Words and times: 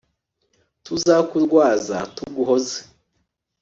Tuzakurwaza 0.85 1.97
tuguhoze 2.15 2.79